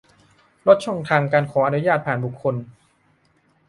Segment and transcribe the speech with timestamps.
[0.67, 2.55] ลดช่องทางการขออนุญาตผ่านบุคคล